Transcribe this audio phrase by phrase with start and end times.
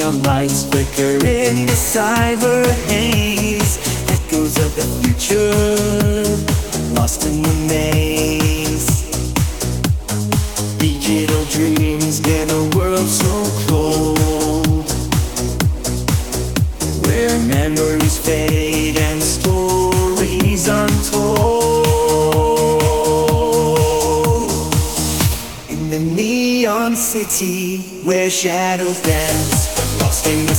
[0.00, 3.76] Neon lights flicker in the cyber haze
[4.08, 5.52] Echoes of the future
[6.94, 8.88] Lost in the maze.
[10.78, 14.88] Digital dreams in a world so cold
[17.04, 21.90] Where memories fade and stories untold.
[25.68, 29.69] In the neon city where shadows dance
[30.10, 30.54] In the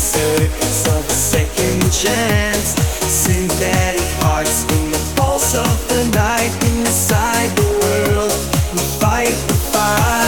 [0.88, 2.74] of a second chance.
[3.06, 8.32] Synthetic hearts in the pulse of the night Inside the world.
[8.72, 10.21] We fight the fire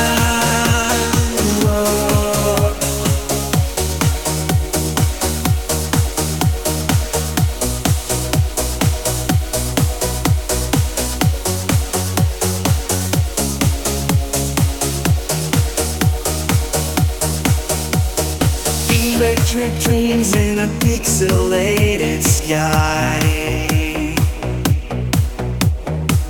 [19.16, 23.20] Electric dreams in a pixelated sky.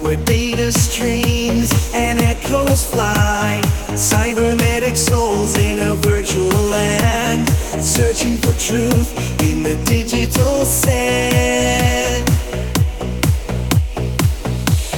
[0.01, 3.61] Where data streams and echoes fly.
[3.95, 7.47] Cybernetic souls in a virtual land.
[7.81, 12.27] Searching for truth in the digital sand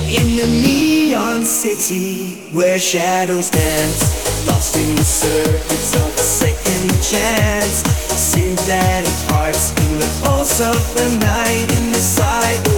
[0.08, 4.48] in the neon city where shadows dance.
[4.48, 6.45] Lost in the circuits of second
[7.16, 7.84] chance.
[8.16, 12.75] Synthetic hearts in the pulse of the night in the world